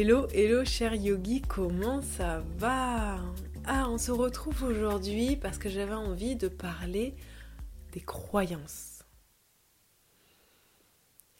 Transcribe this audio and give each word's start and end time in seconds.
Hello, 0.00 0.28
hello 0.32 0.64
cher 0.64 0.94
yogi, 0.94 1.42
comment 1.42 2.02
ça 2.02 2.44
va? 2.56 3.18
Ah, 3.64 3.88
on 3.90 3.98
se 3.98 4.12
retrouve 4.12 4.62
aujourd'hui 4.62 5.34
parce 5.34 5.58
que 5.58 5.68
j'avais 5.68 5.92
envie 5.92 6.36
de 6.36 6.46
parler 6.46 7.16
des 7.90 8.00
croyances. 8.00 9.02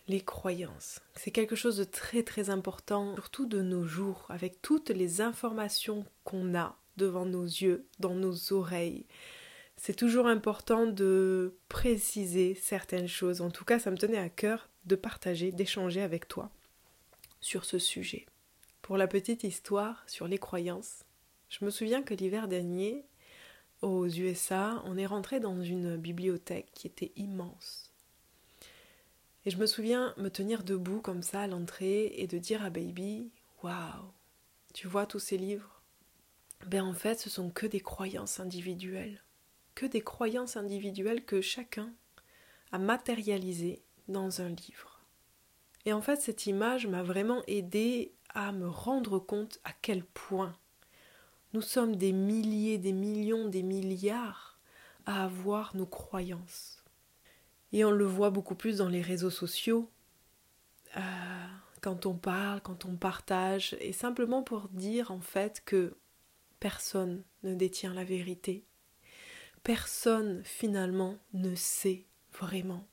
Les 0.08 0.22
croyances, 0.22 0.98
c'est 1.14 1.30
quelque 1.30 1.54
chose 1.54 1.76
de 1.76 1.84
très 1.84 2.24
très 2.24 2.50
important, 2.50 3.14
surtout 3.14 3.46
de 3.46 3.62
nos 3.62 3.84
jours, 3.84 4.26
avec 4.28 4.60
toutes 4.60 4.90
les 4.90 5.20
informations 5.20 6.04
qu'on 6.24 6.56
a 6.56 6.76
devant 6.96 7.26
nos 7.26 7.44
yeux, 7.44 7.86
dans 8.00 8.16
nos 8.16 8.52
oreilles. 8.52 9.06
C'est 9.76 9.94
toujours 9.94 10.26
important 10.26 10.86
de 10.86 11.54
préciser 11.68 12.56
certaines 12.56 13.06
choses. 13.06 13.40
En 13.40 13.50
tout 13.50 13.64
cas, 13.64 13.78
ça 13.78 13.92
me 13.92 13.96
tenait 13.96 14.18
à 14.18 14.28
cœur 14.28 14.68
de 14.84 14.96
partager, 14.96 15.52
d'échanger 15.52 16.02
avec 16.02 16.26
toi 16.26 16.50
sur 17.40 17.64
ce 17.64 17.78
sujet. 17.78 18.26
Pour 18.88 18.96
la 18.96 19.06
petite 19.06 19.44
histoire 19.44 20.02
sur 20.06 20.26
les 20.26 20.38
croyances, 20.38 21.04
je 21.50 21.62
me 21.62 21.68
souviens 21.68 22.02
que 22.02 22.14
l'hiver 22.14 22.48
dernier, 22.48 23.04
aux 23.82 24.06
USA, 24.06 24.82
on 24.86 24.96
est 24.96 25.04
rentré 25.04 25.40
dans 25.40 25.60
une 25.60 25.98
bibliothèque 25.98 26.70
qui 26.72 26.86
était 26.86 27.12
immense. 27.14 27.92
Et 29.44 29.50
je 29.50 29.58
me 29.58 29.66
souviens 29.66 30.14
me 30.16 30.30
tenir 30.30 30.64
debout 30.64 31.02
comme 31.02 31.20
ça 31.20 31.42
à 31.42 31.46
l'entrée 31.46 32.14
et 32.16 32.26
de 32.26 32.38
dire 32.38 32.64
à 32.64 32.70
Baby 32.70 33.30
Waouh, 33.62 34.10
tu 34.72 34.88
vois 34.88 35.04
tous 35.04 35.18
ces 35.18 35.36
livres? 35.36 35.82
Ben 36.64 36.82
en 36.82 36.94
fait, 36.94 37.20
ce 37.20 37.28
sont 37.28 37.50
que 37.50 37.66
des 37.66 37.80
croyances 37.80 38.40
individuelles. 38.40 39.22
Que 39.74 39.84
des 39.84 40.00
croyances 40.00 40.56
individuelles 40.56 41.26
que 41.26 41.42
chacun 41.42 41.92
a 42.72 42.78
matérialisées 42.78 43.82
dans 44.08 44.40
un 44.40 44.48
livre. 44.48 44.97
Et 45.88 45.92
en 45.94 46.02
fait, 46.02 46.20
cette 46.20 46.44
image 46.44 46.86
m'a 46.86 47.02
vraiment 47.02 47.42
aidé 47.46 48.12
à 48.34 48.52
me 48.52 48.68
rendre 48.68 49.18
compte 49.18 49.58
à 49.64 49.70
quel 49.80 50.04
point 50.04 50.54
nous 51.54 51.62
sommes 51.62 51.96
des 51.96 52.12
milliers, 52.12 52.76
des 52.76 52.92
millions, 52.92 53.48
des 53.48 53.62
milliards 53.62 54.58
à 55.06 55.24
avoir 55.24 55.74
nos 55.74 55.86
croyances. 55.86 56.84
Et 57.72 57.86
on 57.86 57.90
le 57.90 58.04
voit 58.04 58.28
beaucoup 58.28 58.54
plus 58.54 58.76
dans 58.76 58.88
les 58.90 59.00
réseaux 59.00 59.30
sociaux, 59.30 59.90
euh, 60.98 61.00
quand 61.80 62.04
on 62.04 62.18
parle, 62.18 62.60
quand 62.60 62.84
on 62.84 62.96
partage, 62.96 63.74
et 63.80 63.94
simplement 63.94 64.42
pour 64.42 64.68
dire 64.68 65.10
en 65.10 65.22
fait 65.22 65.62
que 65.64 65.96
personne 66.60 67.24
ne 67.44 67.54
détient 67.54 67.94
la 67.94 68.04
vérité. 68.04 68.66
Personne 69.62 70.42
finalement 70.44 71.16
ne 71.32 71.54
sait 71.54 72.04
vraiment. 72.38 72.86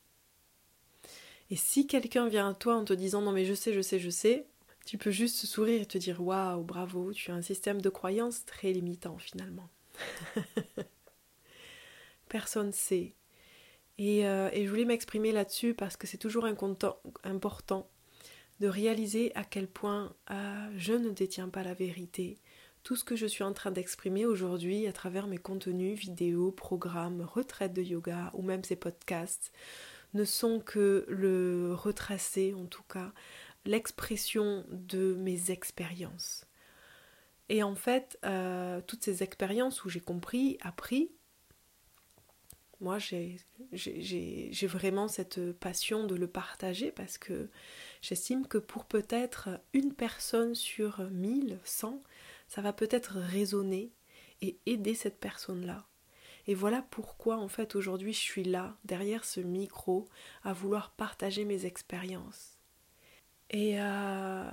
Et 1.52 1.56
si 1.56 1.88
quelqu'un 1.88 2.28
vient 2.28 2.50
à 2.50 2.54
toi 2.54 2.76
en 2.76 2.86
te 2.86 2.94
disant 2.94 3.22
non 3.22 3.32
mais 3.32 3.46
je 3.46 3.54
sais, 3.54 3.74
je 3.74 3.82
sais, 3.82 4.00
je 4.00 4.10
sais, 4.10 4.48
tu 4.86 4.98
peux 4.98 5.12
juste 5.12 5.46
sourire 5.46 5.82
et 5.82 5.86
te 5.86 5.98
dire 5.98 6.22
waouh, 6.22 6.64
bravo, 6.64 7.14
tu 7.14 7.32
as 7.32 7.36
un 7.36 7.42
système 7.42 7.82
de 7.82 7.90
croyance 7.90 8.46
très 8.46 8.72
limitant 8.72 9.18
finalement. 9.18 9.70
Personne 12.30 12.72
sait. 12.72 13.14
Et, 13.98 14.28
euh, 14.28 14.50
et 14.52 14.66
je 14.66 14.70
voulais 14.70 14.86
m'exprimer 14.86 15.32
là-dessus 15.32 15.74
parce 15.74 15.96
que 15.96 16.08
c'est 16.08 16.18
toujours 16.18 16.46
important 16.46 17.90
de 18.60 18.68
réaliser 18.68 19.34
à 19.36 19.44
quel 19.44 19.68
point 19.68 20.14
euh, 20.32 20.70
je 20.78 20.94
ne 20.94 21.10
détiens 21.10 21.50
pas 21.50 21.64
la 21.64 21.74
vérité. 21.74 22.38
Tout 22.84 22.96
ce 22.96 23.04
que 23.04 23.16
je 23.16 23.26
suis 23.26 23.44
en 23.44 23.54
train 23.54 23.72
d'exprimer 23.72 24.26
aujourd'hui 24.26 24.88
à 24.88 24.94
travers 24.94 25.28
mes 25.28 25.38
contenus, 25.38 25.98
vidéos, 25.98 26.52
programmes, 26.52 27.22
retraites 27.22 27.74
de 27.74 27.82
yoga 27.82 28.32
ou 28.34 28.42
même 28.42 28.64
ces 28.64 28.76
podcasts 28.76 29.52
ne 30.16 30.26
sont 30.26 30.60
que 30.60 31.06
le 31.08 31.74
retracé, 31.74 32.56
en 32.56 32.66
tout 32.66 32.84
cas, 32.84 33.14
l'expression 33.66 34.66
de 34.70 35.14
mes 35.14 35.52
expériences. 35.52 36.46
Et 37.50 37.62
en 37.62 37.76
fait, 37.76 38.18
euh, 38.26 38.82
toutes 38.88 39.04
ces 39.04 39.22
expériences 39.22 39.84
où 39.84 39.90
j'ai 39.90 40.00
compris, 40.00 40.58
appris, 40.62 41.12
moi 42.82 42.98
j'ai 43.00 43.38
vraiment 44.64 45.08
cette 45.08 45.52
passion 45.54 46.06
de 46.06 46.16
le 46.16 46.28
partager 46.28 46.92
parce 46.92 47.18
que 47.18 47.50
j'estime 48.02 48.48
que 48.48 48.58
pour 48.58 48.86
peut-être 48.86 49.50
une 49.74 49.94
personne 49.94 50.56
sur 50.56 51.02
mille, 51.12 51.60
cent, 51.64 52.02
ça 52.48 52.62
va 52.62 52.74
peut-être 52.74 53.14
résonner 53.16 53.92
et 54.42 54.58
aider 54.66 54.96
cette 54.96 55.20
personne-là. 55.20 55.86
Et 56.48 56.54
voilà 56.54 56.84
pourquoi 56.92 57.38
en 57.38 57.48
fait 57.48 57.76
aujourd'hui 57.76 58.14
je 58.14 58.20
suis 58.20 58.44
là, 58.44 58.76
derrière 58.86 59.26
ce 59.26 59.40
micro, 59.40 60.08
à 60.44 60.54
vouloir 60.54 60.92
partager 60.92 61.46
mes 61.46 61.66
expériences. 61.66 62.60
Euh, 63.54 64.52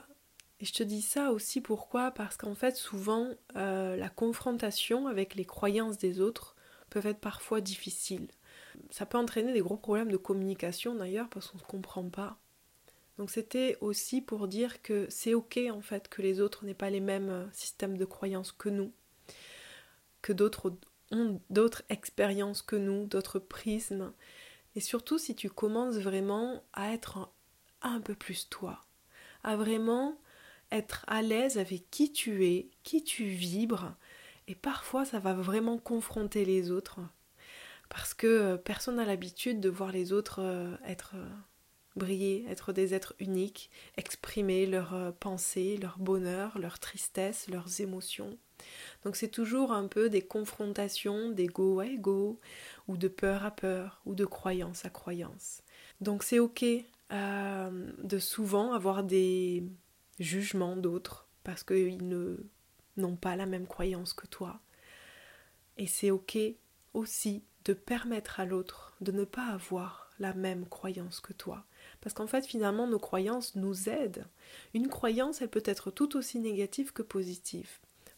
et, 0.61 0.65
je 0.65 0.73
te 0.73 0.83
dis 0.83 1.03
ça 1.03 1.33
aussi 1.33 1.61
pourquoi? 1.61 2.11
Parce 2.13 2.37
qu'en 2.37 2.55
fait, 2.55 2.77
souvent, 2.77 3.29
euh, 3.57 3.97
la 3.97 4.09
confrontation 4.09 5.07
avec 5.07 5.35
les 5.35 5.45
croyances 5.45 5.99
des 5.99 6.21
autres 6.21 6.55
peuvent 6.91 7.07
être 7.07 7.21
parfois 7.21 7.61
difficiles. 7.61 8.29
Ça 8.91 9.07
peut 9.07 9.19
entraîner 9.19 9.53
des 9.53 9.61
gros 9.61 9.77
problèmes 9.77 10.11
de 10.11 10.17
communication 10.17 10.95
d'ailleurs 10.95 11.29
parce 11.31 11.49
qu'on 11.49 11.59
ne 11.59 11.63
comprend 11.63 12.09
pas. 12.09 12.39
Donc 13.19 13.31
c'était 13.31 13.77
aussi 13.81 14.21
pour 14.23 14.49
dire 14.49 14.83
que 14.83 15.07
c'est 15.11 15.35
ok 15.35 15.61
en 15.71 15.81
fait 15.81 16.09
que 16.09 16.23
les 16.23 16.41
autres 16.41 16.65
n'aient 16.65 16.75
pas 16.75 16.91
les 16.91 17.01
mêmes 17.01 17.29
euh, 17.29 17.47
systèmes 17.53 17.99
de 17.99 18.05
croyances 18.05 18.53
que 18.53 18.69
nous, 18.69 18.93
que 20.23 20.33
d'autres 20.33 20.75
ont 21.13 21.41
d'autres 21.51 21.83
expériences 21.89 22.63
que 22.63 22.77
nous, 22.77 23.07
d'autres 23.07 23.39
prismes. 23.39 24.13
Et 24.75 24.81
surtout 24.81 25.19
si 25.19 25.35
tu 25.35 25.51
commences 25.51 25.97
vraiment 25.97 26.65
à 26.73 26.93
être 26.93 27.31
un 27.83 28.01
peu 28.01 28.15
plus 28.15 28.49
toi, 28.49 28.81
à 29.45 29.57
vraiment 29.57 30.19
être 30.71 31.05
à 31.07 31.23
l'aise 31.23 31.59
avec 31.59 31.91
qui 31.91 32.13
tu 32.13 32.47
es, 32.47 32.71
qui 32.83 33.05
tu 33.05 33.25
vibres, 33.25 33.95
et 34.49 34.55
parfois 34.55 35.05
ça 35.05 35.19
va 35.19 35.35
vraiment 35.35 35.79
confronter 35.79 36.45
les 36.45 36.71
autres, 36.71 37.01
parce 37.91 38.15
que 38.15 38.57
personne 38.57 38.97
n'a 38.97 39.05
l'habitude 39.05 39.61
de 39.61 39.69
voir 39.69 39.93
les 39.93 40.13
autres 40.13 40.41
euh, 40.41 40.75
être 40.87 41.13
euh, 41.15 41.29
briller, 41.97 42.45
être 42.49 42.73
des 42.73 42.95
êtres 42.95 43.15
uniques, 43.19 43.71
exprimer 43.97 44.67
leurs 44.67 45.15
pensées, 45.21 45.77
leur 45.77 45.99
bonheur, 45.99 46.59
leur 46.59 46.79
tristesse, 46.79 47.49
leurs 47.49 47.81
émotions. 47.81 48.39
Donc 49.05 49.17
c'est 49.17 49.29
toujours 49.29 49.73
un 49.73 49.89
peu 49.89 50.09
des 50.09 50.23
confrontations 50.23 51.31
d'ego 51.31 51.81
à 51.81 51.87
ego, 51.87 52.41
ou 52.89 52.97
de 52.97 53.09
peur 53.09 53.45
à 53.45 53.51
peur, 53.51 54.01
ou 54.07 54.15
de 54.15 54.25
croyance 54.25 54.85
à 54.85 54.91
croyance. 54.91 55.63
Donc 56.01 56.23
c'est 56.23 56.39
ok 56.39 56.65
euh, 57.13 57.93
de 58.03 58.19
souvent 58.19 58.73
avoir 58.73 59.05
des 59.05 59.65
jugements 60.19 60.77
d'autres 60.77 61.29
parce 61.45 61.65
qu'ils 61.65 62.09
ne 62.09 62.37
n'ont 62.97 63.17
pas 63.17 63.37
la 63.37 63.47
même 63.47 63.67
croyance 63.67 64.13
que 64.13 64.27
toi. 64.27 64.61
Et 65.79 65.87
c'est 65.87 66.11
ok 66.11 66.39
aussi 66.95 67.43
de 67.65 67.73
permettre 67.73 68.41
à 68.41 68.45
l'autre 68.45 68.97
de 69.01 69.13
ne 69.13 69.25
pas 69.25 69.47
avoir 69.47 70.11
la 70.19 70.35
même 70.35 70.69
croyance 70.69 71.21
que 71.21 71.33
toi. 71.33 71.65
Parce 72.03 72.13
qu'en 72.13 72.27
fait, 72.27 72.45
finalement, 72.45 72.87
nos 72.87 72.99
croyances 72.99 73.55
nous 73.55 73.89
aident. 73.89 74.27
Une 74.75 74.89
croyance, 74.89 75.41
elle 75.41 75.49
peut 75.49 75.63
être 75.65 75.91
tout 75.91 76.17
aussi 76.17 76.39
négative 76.39 76.93
que 76.93 77.03
positive. 77.03 77.71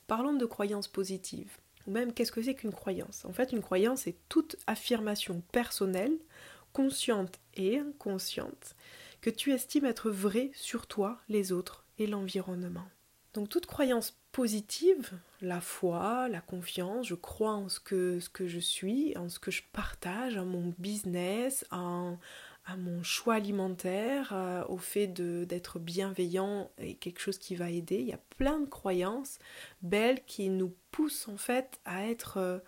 Parlons 0.08 0.32
de 0.32 0.46
croyances 0.46 0.88
positives. 0.88 1.58
Ou 1.86 1.92
même, 1.92 2.12
qu'est-ce 2.12 2.32
que 2.32 2.42
c'est 2.42 2.54
qu'une 2.54 2.72
croyance? 2.72 3.24
En 3.24 3.32
fait, 3.32 3.52
une 3.52 3.60
croyance 3.60 4.06
est 4.06 4.16
toute 4.28 4.56
affirmation 4.66 5.42
personnelle 5.52 6.16
consciente 6.72 7.38
et 7.54 7.78
inconsciente, 7.78 8.74
que 9.20 9.30
tu 9.30 9.52
estimes 9.52 9.84
être 9.84 10.10
vraie 10.10 10.50
sur 10.54 10.86
toi, 10.86 11.20
les 11.28 11.52
autres 11.52 11.84
et 11.98 12.06
l'environnement. 12.06 12.84
Donc 13.32 13.48
toute 13.48 13.66
croyance 13.66 14.16
positive, 14.32 15.12
la 15.40 15.60
foi, 15.60 16.28
la 16.28 16.40
confiance, 16.40 17.06
je 17.06 17.14
crois 17.14 17.52
en 17.52 17.68
ce 17.68 17.80
que, 17.80 18.18
ce 18.18 18.28
que 18.28 18.46
je 18.48 18.58
suis, 18.58 19.16
en 19.16 19.28
ce 19.28 19.38
que 19.38 19.50
je 19.50 19.62
partage, 19.72 20.36
en 20.36 20.44
mon 20.44 20.74
business, 20.78 21.64
en, 21.70 22.18
à 22.66 22.76
mon 22.76 23.02
choix 23.02 23.34
alimentaire, 23.34 24.32
euh, 24.32 24.64
au 24.68 24.78
fait 24.78 25.06
d'être 25.06 25.78
bienveillant 25.78 26.70
et 26.78 26.94
quelque 26.94 27.20
chose 27.20 27.38
qui 27.38 27.56
va 27.56 27.70
aider. 27.70 27.96
Il 27.96 28.06
y 28.06 28.12
a 28.12 28.20
plein 28.36 28.58
de 28.58 28.66
croyances 28.66 29.38
belles 29.82 30.24
qui 30.24 30.48
nous 30.48 30.74
poussent 30.90 31.28
en 31.28 31.36
fait 31.36 31.78
à 31.84 32.06
être 32.06 32.38
euh, 32.38 32.58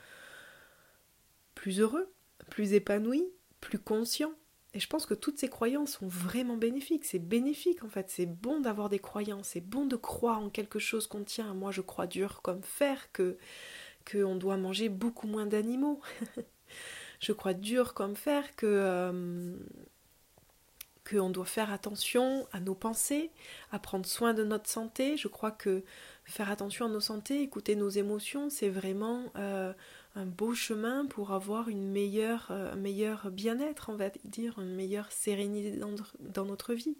plus 1.55 1.81
heureux, 1.81 2.13
plus 2.51 2.75
épanouis, 2.75 3.27
plus 3.61 3.79
conscient. 3.79 4.33
Et 4.75 4.81
je 4.81 4.89
pense 4.89 5.07
que 5.07 5.15
toutes 5.15 5.39
ces 5.39 5.49
croyances 5.49 5.93
sont 5.93 6.09
vraiment 6.09 6.59
bénéfiques. 6.59 7.07
C'est 7.07 7.19
bénéfique 7.19 7.83
en 7.83 7.89
fait. 7.89 8.11
C'est 8.11 8.27
bon 8.27 8.61
d'avoir 8.61 8.91
des 8.91 8.99
croyances. 8.99 9.49
C'est 9.49 9.67
bon 9.67 9.87
de 9.87 9.97
croire 9.97 10.41
en 10.41 10.51
quelque 10.51 10.79
chose 10.79 11.07
qu'on 11.07 11.25
tient. 11.25 11.55
Moi, 11.55 11.71
je 11.71 11.81
crois 11.81 12.07
dur 12.07 12.43
comme 12.43 12.63
fer 12.63 13.11
que 13.13 13.39
qu'on 14.11 14.37
doit 14.37 14.59
manger 14.59 14.91
beaucoup 14.91 15.27
moins 15.27 15.47
d'animaux. 15.47 16.03
je 17.21 17.33
crois 17.33 17.55
dur 17.55 17.95
comme 17.95 18.17
fer 18.17 18.55
que 18.55 18.67
euh, 18.67 19.57
qu'on 21.09 21.31
doit 21.31 21.45
faire 21.45 21.73
attention 21.73 22.47
à 22.53 22.61
nos 22.61 22.75
pensées, 22.75 23.31
à 23.71 23.79
prendre 23.79 24.07
soin 24.07 24.35
de 24.35 24.45
notre 24.45 24.69
santé. 24.69 25.17
Je 25.17 25.29
crois 25.29 25.51
que 25.51 25.85
faire 26.25 26.51
attention 26.51 26.87
à 26.87 26.89
nos 26.89 27.01
santé, 27.01 27.43
écouter 27.43 27.77
nos 27.77 27.89
émotions, 27.89 28.51
c'est 28.51 28.69
vraiment 28.69 29.25
euh, 29.37 29.73
un 30.17 30.27
beau 30.27 30.55
chemin 30.55 31.07
pour 31.07 31.33
avoir 31.33 31.69
une 31.69 31.89
meilleure, 31.89 32.49
euh, 32.51 32.73
un 32.73 32.77
meilleur 32.77 33.31
bien-être, 33.31 33.91
on 33.91 33.97
va 33.97 34.11
dire, 34.25 34.59
une 34.59 34.75
meilleure 34.75 35.13
sérénité 35.13 35.79
dans, 35.79 36.45
notre 36.45 36.75
vie. 36.75 36.97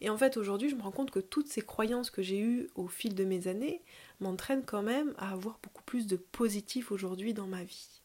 Et 0.00 0.10
en 0.10 0.16
fait, 0.16 0.36
aujourd'hui, 0.36 0.68
je 0.68 0.76
me 0.76 0.82
rends 0.82 0.90
compte 0.90 1.10
que 1.10 1.20
toutes 1.20 1.48
ces 1.48 1.62
croyances 1.62 2.10
que 2.10 2.22
j'ai 2.22 2.40
eues 2.40 2.68
au 2.74 2.88
fil 2.88 3.14
de 3.14 3.24
mes 3.24 3.48
années 3.48 3.82
m'entraînent 4.20 4.64
quand 4.64 4.82
même 4.82 5.14
à 5.18 5.32
avoir 5.32 5.58
beaucoup 5.62 5.82
plus 5.82 6.06
de 6.06 6.16
positif 6.16 6.92
aujourd'hui 6.92 7.34
dans 7.34 7.46
ma 7.46 7.64
vie. 7.64 8.01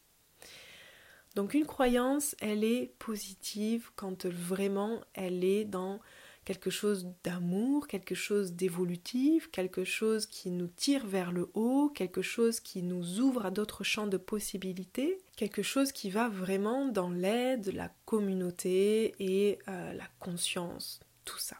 Donc 1.38 1.54
une 1.54 1.66
croyance, 1.66 2.34
elle 2.40 2.64
est 2.64 2.90
positive 2.98 3.90
quand 3.94 4.26
vraiment 4.26 5.00
elle 5.14 5.44
est 5.44 5.64
dans 5.64 6.00
quelque 6.44 6.68
chose 6.68 7.06
d'amour, 7.22 7.86
quelque 7.86 8.16
chose 8.16 8.54
d'évolutif, 8.54 9.48
quelque 9.52 9.84
chose 9.84 10.26
qui 10.26 10.50
nous 10.50 10.66
tire 10.66 11.06
vers 11.06 11.30
le 11.30 11.48
haut, 11.54 11.90
quelque 11.90 12.22
chose 12.22 12.58
qui 12.58 12.82
nous 12.82 13.20
ouvre 13.20 13.46
à 13.46 13.52
d'autres 13.52 13.84
champs 13.84 14.08
de 14.08 14.16
possibilités, 14.16 15.16
quelque 15.36 15.62
chose 15.62 15.92
qui 15.92 16.10
va 16.10 16.28
vraiment 16.28 16.86
dans 16.86 17.08
l'aide, 17.08 17.72
la 17.72 17.92
communauté 18.04 19.14
et 19.20 19.60
euh, 19.68 19.92
la 19.92 20.08
conscience, 20.18 20.98
tout 21.24 21.38
ça. 21.38 21.56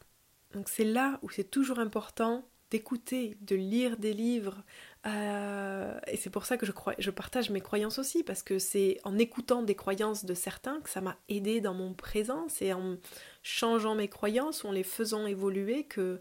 Donc 0.54 0.68
c'est 0.68 0.82
là 0.82 1.20
où 1.22 1.30
c'est 1.30 1.52
toujours 1.52 1.78
important 1.78 2.44
d'écouter, 2.72 3.36
de 3.42 3.54
lire 3.54 3.96
des 3.96 4.12
livres, 4.12 4.64
euh, 5.06 5.98
et 6.08 6.16
c'est 6.16 6.30
pour 6.30 6.44
ça 6.44 6.56
que 6.56 6.66
je, 6.66 6.72
crois, 6.72 6.94
je 6.98 7.10
partage 7.10 7.50
mes 7.50 7.60
croyances 7.60 7.98
aussi, 7.98 8.24
parce 8.24 8.42
que 8.42 8.58
c'est 8.58 8.98
en 9.04 9.16
écoutant 9.18 9.62
des 9.62 9.74
croyances 9.74 10.24
de 10.24 10.34
certains 10.34 10.80
que 10.80 10.90
ça 10.90 11.00
m'a 11.00 11.16
aidé 11.28 11.60
dans 11.60 11.74
mon 11.74 11.94
présent, 11.94 12.46
c'est 12.48 12.72
en 12.72 12.96
changeant 13.42 13.94
mes 13.94 14.08
croyances, 14.08 14.64
en 14.64 14.72
les 14.72 14.82
faisant 14.82 15.26
évoluer, 15.26 15.84
que 15.84 16.20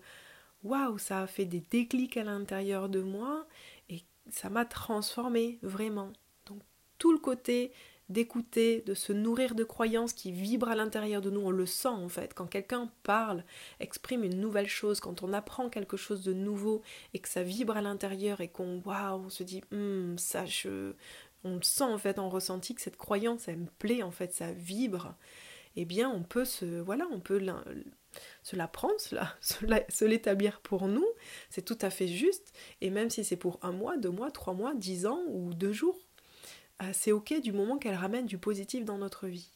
waouh, 0.63 0.97
ça 0.97 1.21
a 1.21 1.27
fait 1.27 1.45
des 1.45 1.63
déclics 1.71 2.18
à 2.18 2.24
l'intérieur 2.24 2.89
de 2.89 3.01
moi, 3.01 3.47
et 3.89 4.03
ça 4.29 4.50
m'a 4.50 4.65
transformé 4.65 5.59
vraiment. 5.63 6.13
Donc 6.45 6.62
tout 6.97 7.12
le 7.12 7.19
côté 7.19 7.71
d'écouter, 8.09 8.83
de 8.86 8.94
se 8.94 9.12
nourrir 9.13 9.56
de 9.56 9.63
croyances 9.63 10.13
qui 10.13 10.31
vibrent 10.31 10.69
à 10.69 10.75
l'intérieur 10.75 11.21
de 11.21 11.30
nous. 11.30 11.42
On 11.42 11.51
le 11.51 11.65
sent 11.65 11.88
en 11.88 12.09
fait. 12.09 12.33
Quand 12.33 12.48
quelqu'un 12.48 12.89
parle, 13.04 13.44
exprime 13.80 14.24
une 14.24 14.39
nouvelle 14.39 14.68
chose, 14.68 15.00
quand 15.00 15.24
on 15.24 15.33
apprend 15.33 15.69
quelque 15.69 15.98
chose 15.98 16.24
de 16.24 16.33
nouveau 16.33 16.81
et 17.13 17.19
que 17.19 17.30
ça 17.30 17.44
vibre 17.44 17.75
à 17.75 17.81
l'intérieur 17.81 18.42
et 18.42 18.48
qu'on 18.48 18.81
waouh, 18.86 19.25
on 19.25 19.30
se 19.30 19.44
dit 19.44 19.62
hum, 19.71 20.18
ça 20.18 20.45
je 20.45 20.94
on 21.44 21.62
sent 21.62 21.83
en 21.83 21.98
fait 21.98 22.19
en 22.19 22.30
ressenti 22.30 22.75
que 22.75 22.81
cette 22.81 22.98
croyance 22.98 23.48
elle 23.48 23.57
me 23.57 23.69
plaît 23.80 24.04
en 24.04 24.12
fait, 24.12 24.33
ça 24.33 24.51
vibre. 24.51 25.15
Eh 25.80 25.86
bien, 25.86 26.09
on 26.09 26.24
peut 26.24 26.45
se 26.45 26.65
voilà, 26.81 27.07
on 27.12 27.19
peut 27.19 27.39
se 28.42 28.56
la 28.56 28.68
prendre, 28.68 28.95
se 29.42 30.06
l'établir 30.06 30.59
pour 30.62 30.88
nous, 30.88 31.06
c'est 31.51 31.63
tout 31.63 31.77
à 31.81 31.92
fait 31.92 32.07
juste. 32.07 32.51
Et 32.81 32.89
même 32.89 33.12
si 33.12 33.24
c'est 33.24 33.38
pour 33.38 33.59
un 33.62 33.71
mois, 33.71 33.98
deux 33.98 34.09
mois, 34.09 34.31
trois 34.31 34.54
mois, 34.56 34.74
dix 34.74 35.06
ans 35.06 35.21
ou 35.27 35.54
deux 35.54 35.74
jours, 35.74 36.06
c'est 36.91 37.12
ok 37.12 37.41
du 37.41 37.51
moment 37.51 37.77
qu'elle 37.77 37.95
ramène 37.95 38.25
du 38.25 38.38
positif 38.38 38.85
dans 38.85 38.97
notre 38.97 39.27
vie. 39.27 39.50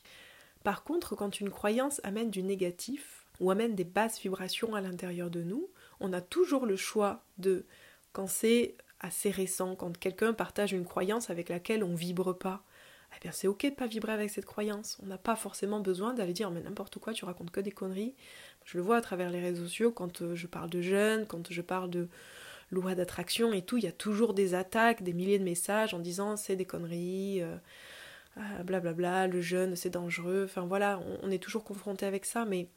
Par 0.64 0.84
contre, 0.84 1.16
quand 1.16 1.40
une 1.40 1.50
croyance 1.50 2.02
amène 2.04 2.30
du 2.30 2.44
négatif 2.44 3.26
ou 3.40 3.52
amène 3.52 3.76
des 3.76 3.84
basses 3.84 4.22
vibrations 4.22 4.76
à 4.76 4.82
l'intérieur 4.82 5.30
de 5.30 5.42
nous, 5.42 5.70
on 6.00 6.14
a 6.14 6.22
toujours 6.22 6.66
le 6.66 6.76
choix 6.76 7.24
de, 7.38 7.66
quand 8.14 8.28
c'est 8.28 8.76
assez 9.00 9.32
récent, 9.32 9.76
quand 9.76 9.98
quelqu'un 9.98 10.34
partage 10.34 10.74
une 10.74 10.86
croyance 10.86 11.30
avec 11.30 11.50
laquelle 11.50 11.84
on 11.84 11.96
vibre 11.96 12.38
pas, 12.38 12.64
eh 13.16 13.20
bien 13.20 13.32
c'est 13.32 13.48
ok 13.48 13.66
de 13.66 13.70
pas 13.72 13.88
vibrer 13.88 14.14
avec 14.14 14.30
cette 14.30 14.46
croyance. 14.46 15.00
On 15.04 15.08
n'a 15.08 15.18
pas 15.18 15.36
forcément 15.36 15.80
besoin 15.80 16.14
d'aller 16.14 16.34
dire 16.34 16.52
mais 16.52 16.62
n'importe 16.62 17.00
quoi, 17.00 17.14
tu 17.14 17.26
racontes 17.26 17.52
que 17.52 17.60
des 17.60 17.72
conneries. 17.72 18.14
Je 18.64 18.78
le 18.78 18.84
vois 18.84 18.98
à 18.98 19.02
travers 19.02 19.32
les 19.32 19.42
réseaux 19.42 19.64
sociaux 19.64 19.92
quand 19.92 20.22
euh, 20.22 20.36
je 20.36 20.48
parle 20.48 20.70
de 20.70 20.82
jeunes, 20.82 21.26
quand 21.26 21.52
je 21.52 21.62
parle 21.62 21.90
de 21.90 22.08
loi 22.72 22.96
d'attraction 22.96 23.54
et 23.54 23.62
tout, 23.62 23.78
il 23.78 23.84
y 23.84 23.88
a 23.88 23.92
toujours 23.92 24.34
des 24.34 24.54
attaques, 24.54 25.04
des 25.04 25.14
milliers 25.14 25.40
de 25.40 25.44
messages 25.44 25.94
en 25.94 26.00
disant 26.00 26.38
c'est 26.38 26.56
des 26.56 26.66
conneries, 26.66 27.44
blablabla, 28.64 28.90
euh, 28.90 28.94
bla, 28.94 29.28
le 29.28 29.42
jeune 29.42 29.76
c'est 29.76 29.90
dangereux, 29.90 30.46
enfin 30.46 30.66
voilà, 30.66 31.02
on, 31.22 31.30
est 31.30 31.42
toujours 31.42 31.64
confronté 31.64 32.06
avec 32.06 32.26
ça, 32.26 32.46
mais 32.46 32.68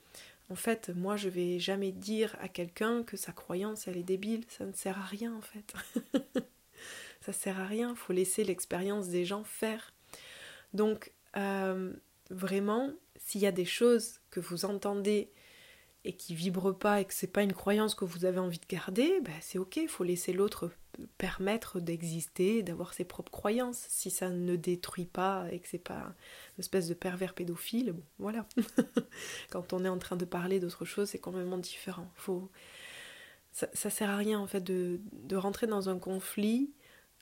en 0.50 0.56
fait, 0.56 0.90
moi 0.94 1.16
je 1.16 1.28
vais 1.28 1.58
jamais 1.58 1.92
dire 1.92 2.36
à 2.40 2.48
quelqu'un 2.48 3.02
que 3.04 3.16
sa 3.16 3.32
croyance 3.32 3.86
elle 3.88 3.96
est 3.96 4.02
débile, 4.02 4.44
ça 4.48 4.66
ne 4.66 4.72
sert 4.72 4.98
à 4.98 5.04
rien 5.04 5.34
en 5.34 5.40
fait. 5.40 5.74
ça 7.20 7.32
sert 7.32 7.58
à 7.58 7.66
rien, 7.66 7.94
faut 7.94 8.12
laisser 8.12 8.44
l'expérience 8.44 9.08
des 9.08 9.24
gens 9.24 9.44
faire. 9.44 9.94
Donc, 10.74 11.12
euh, 11.36 11.92
vraiment, 12.30 12.92
s'il 13.16 13.40
y 13.40 13.46
a 13.46 13.52
des 13.52 13.64
choses 13.64 14.20
que 14.30 14.40
vous 14.40 14.64
entendez 14.64 15.30
et 16.04 16.12
qui 16.14 16.34
vibre 16.34 16.76
pas 16.76 17.00
et 17.00 17.04
que 17.04 17.14
c'est 17.14 17.26
pas 17.26 17.42
une 17.42 17.52
croyance 17.52 17.94
que 17.94 18.04
vous 18.04 18.24
avez 18.24 18.38
envie 18.38 18.58
de 18.58 18.66
garder, 18.66 19.20
ben 19.22 19.34
c'est 19.40 19.58
ok, 19.58 19.76
il 19.76 19.88
faut 19.88 20.04
laisser 20.04 20.32
l'autre 20.32 20.70
permettre 21.18 21.80
d'exister, 21.80 22.62
d'avoir 22.62 22.94
ses 22.94 23.04
propres 23.04 23.32
croyances. 23.32 23.84
Si 23.88 24.10
ça 24.10 24.30
ne 24.30 24.56
détruit 24.56 25.06
pas 25.06 25.46
et 25.50 25.58
que 25.58 25.68
c'est 25.68 25.78
pas 25.78 26.14
une 26.56 26.60
espèce 26.60 26.88
de 26.88 26.94
pervers 26.94 27.34
pédophile, 27.34 27.92
bon, 27.92 28.02
voilà. 28.18 28.46
Quand 29.50 29.72
on 29.72 29.84
est 29.84 29.88
en 29.88 29.98
train 29.98 30.16
de 30.16 30.24
parler 30.24 30.60
d'autre 30.60 30.84
chose, 30.84 31.08
c'est 31.08 31.18
complètement 31.18 31.58
différent. 31.58 32.10
Faut... 32.14 32.50
Ça, 33.52 33.68
ça 33.72 33.88
sert 33.88 34.10
à 34.10 34.16
rien 34.16 34.40
en 34.40 34.46
fait 34.46 34.62
de, 34.62 35.00
de 35.12 35.36
rentrer 35.36 35.66
dans 35.68 35.88
un 35.88 35.98
conflit 35.98 36.72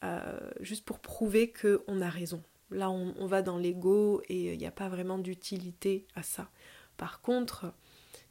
euh, 0.03 0.41
juste 0.61 0.85
pour 0.85 0.99
prouver 0.99 1.53
qu'on 1.53 2.01
a 2.01 2.09
raison. 2.09 2.43
Là, 2.71 2.91
on, 2.91 3.15
on 3.19 3.27
va 3.27 3.43
dans 3.43 3.59
l'ego 3.59 4.23
et 4.29 4.53
il 4.55 4.59
n'y 4.59 4.67
a 4.67 4.73
pas 4.73 4.89
vraiment 4.89 5.19
d'utilité 5.19 6.07
à 6.15 6.23
ça. 6.23 6.51
Par 6.97 7.21
contre, 7.21 7.75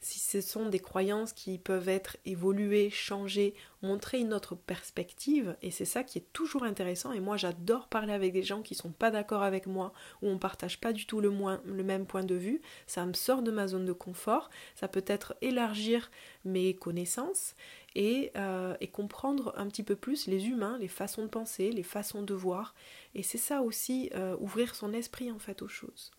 si 0.02 0.20
ce 0.20 0.42
sont 0.42 0.66
des 0.66 0.80
croyances 0.80 1.32
qui 1.32 1.60
peuvent 1.60 1.88
être 1.88 2.18
évoluées, 2.26 2.90
changées, 2.90 3.54
montrer 3.84 4.20
une 4.20 4.34
autre 4.34 4.56
perspective, 4.56 5.56
et 5.62 5.70
c'est 5.70 5.86
ça 5.86 6.04
qui 6.04 6.18
est 6.18 6.34
toujours 6.34 6.64
intéressant, 6.64 7.14
et 7.14 7.20
moi 7.20 7.38
j'adore 7.38 7.88
parler 7.88 8.14
avec 8.14 8.34
des 8.34 8.42
gens 8.42 8.64
qui 8.64 8.74
sont 8.74 8.92
pas 8.92 9.12
d'accord 9.12 9.44
avec 9.44 9.68
moi, 9.68 9.94
ou 10.22 10.28
on 10.28 10.40
partage 10.40 10.82
pas 10.82 10.92
du 10.92 11.06
tout 11.06 11.22
le, 11.22 11.32
le 11.66 11.84
même 11.84 12.08
point 12.08 12.24
de 12.24 12.36
vue, 12.36 12.62
ça 12.88 13.06
me 13.06 13.14
sort 13.14 13.44
de 13.44 13.52
ma 13.52 13.68
zone 13.68 13.86
de 13.86 13.94
confort, 13.94 14.50
ça 14.76 14.88
peut 14.88 15.06
être 15.06 15.36
élargir 15.42 16.10
mes 16.46 16.74
connaissances, 16.74 17.56
et, 17.96 18.32
euh, 18.36 18.76
comprendre 18.92 19.54
un 19.56 19.68
petit 19.68 19.84
peu 19.84 19.96
plus 19.96 20.28
les 20.28 20.48
humains, 20.48 20.78
les 20.80 20.88
façons 20.88 21.24
de 21.24 21.30
penser, 21.30 21.72
les 21.72 21.84
façons 21.84 22.24
de 22.24 22.34
voir, 22.34 22.74
et 23.14 23.24
c'est 23.24 23.38
ça 23.38 23.62
aussi, 23.62 24.10
euh, 24.16 24.36
ouvrir 24.40 24.76
son 24.76 24.94
esprit 24.94 25.32
en 25.32 25.40
fait 25.40 25.62
aux 25.62 25.68
choses. 25.68 26.12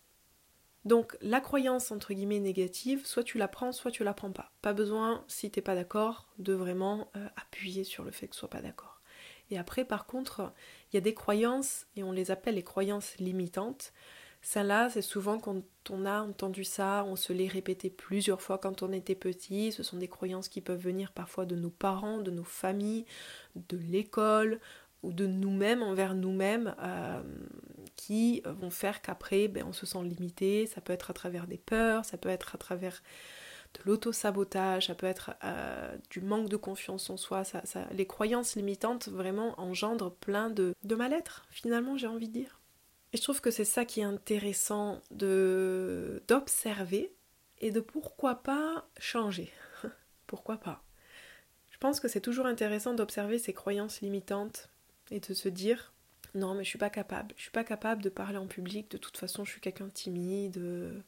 Donc 0.85 1.17
la 1.21 1.39
croyance 1.39 1.91
entre 1.91 2.13
guillemets 2.13 2.39
négative, 2.39 3.05
soit 3.05 3.23
tu 3.23 3.37
la 3.37 3.47
prends, 3.47 3.71
soit 3.71 3.91
tu 3.91 4.03
la 4.03 4.13
prends 4.13 4.31
pas. 4.31 4.51
Pas 4.61 4.73
besoin, 4.73 5.23
si 5.27 5.49
t'es 5.49 5.61
pas 5.61 5.75
d'accord, 5.75 6.27
de 6.39 6.53
vraiment 6.53 7.09
euh, 7.15 7.27
appuyer 7.35 7.83
sur 7.83 8.03
le 8.03 8.11
fait 8.11 8.27
que 8.27 8.33
tu 8.33 8.39
sois 8.39 8.49
pas 8.49 8.61
d'accord. 8.61 9.01
Et 9.49 9.57
après, 9.57 9.85
par 9.85 10.05
contre, 10.05 10.51
il 10.91 10.95
y 10.95 10.97
a 10.97 11.01
des 11.01 11.13
croyances, 11.13 11.85
et 11.95 12.03
on 12.03 12.11
les 12.11 12.31
appelle 12.31 12.55
les 12.55 12.63
croyances 12.63 13.17
limitantes. 13.17 13.93
Celles-là, 14.41 14.89
c'est 14.89 15.01
souvent 15.01 15.39
quand 15.39 15.61
on 15.89 16.05
a 16.05 16.21
entendu 16.21 16.63
ça, 16.65 17.05
on 17.07 17.15
se 17.15 17.31
les 17.31 17.47
répétait 17.47 17.89
plusieurs 17.89 18.41
fois 18.41 18.57
quand 18.57 18.83
on 18.83 18.91
était 18.91 19.15
petit. 19.15 19.71
Ce 19.71 19.83
sont 19.83 19.97
des 19.97 20.09
croyances 20.09 20.49
qui 20.49 20.59
peuvent 20.59 20.81
venir 20.81 21.13
parfois 21.13 21.45
de 21.45 21.55
nos 21.55 21.69
parents, 21.69 22.17
de 22.17 22.31
nos 22.31 22.43
familles, 22.43 23.05
de 23.55 23.77
l'école, 23.77 24.59
ou 25.03 25.13
de 25.13 25.27
nous-mêmes 25.27 25.83
envers 25.83 26.15
nous-mêmes 26.15 26.75
euh, 26.81 27.21
qui 28.05 28.41
vont 28.45 28.69
faire 28.69 29.01
qu'après 29.01 29.47
ben, 29.47 29.63
on 29.65 29.71
se 29.71 29.85
sent 29.85 30.03
limité. 30.03 30.67
Ça 30.67 30.81
peut 30.81 30.91
être 30.91 31.09
à 31.09 31.13
travers 31.13 31.47
des 31.47 31.57
peurs, 31.57 32.03
ça 32.03 32.17
peut 32.17 32.27
être 32.29 32.55
à 32.55 32.57
travers 32.57 33.01
de 33.73 33.79
l'auto-sabotage, 33.85 34.87
ça 34.87 34.95
peut 34.95 35.07
être 35.07 35.31
euh, 35.43 35.95
du 36.09 36.19
manque 36.21 36.49
de 36.49 36.57
confiance 36.57 37.09
en 37.09 37.15
soi. 37.17 37.45
Ça, 37.45 37.63
les 37.91 38.05
croyances 38.05 38.55
limitantes 38.55 39.07
vraiment 39.07 39.57
engendrent 39.59 40.13
plein 40.13 40.49
de, 40.49 40.75
mal-être, 40.95 41.45
finalement, 41.49 41.97
j'ai 41.97 42.07
envie 42.07 42.27
de 42.27 42.33
dire. 42.33 42.59
Et 43.13 43.17
je 43.17 43.23
trouve 43.23 43.39
que 43.39 43.51
c'est 43.51 43.63
ça 43.63 43.85
qui 43.85 44.01
est 44.01 44.05
intéressant 44.05 44.99
d'observer 45.11 47.13
et 47.61 47.71
de 47.71 47.79
pourquoi 47.79 48.35
pas 48.35 48.85
changer. 48.99 49.49
pourquoi 50.27 50.57
pas. 50.57 50.83
Je 51.69 51.77
pense 51.77 52.01
que 52.01 52.09
c'est 52.09 52.21
toujours 52.21 52.47
intéressant 52.47 52.93
d'observer 52.93 53.39
ces 53.39 53.53
croyances 53.53 54.01
limitantes 54.01 54.69
et 55.09 55.21
de 55.21 55.33
se 55.33 55.47
dire 55.47 55.92
non 56.35 56.55
mais 56.55 56.63
je 56.63 56.69
suis 56.69 56.79
pas 56.79 56.89
capable, 56.89 57.33
je 57.37 57.43
suis 57.43 57.51
pas 57.51 57.63
capable 57.63 58.01
de 58.01 58.09
parler 58.09 58.37
en 58.37 58.47
public, 58.47 58.89
de 58.91 58.97
toute 58.97 59.17
façon 59.17 59.45
je 59.45 59.51
suis 59.51 59.61
quelqu'un 59.61 59.85
de 59.85 59.91
timide, 59.91 60.57
euh, 60.57 60.99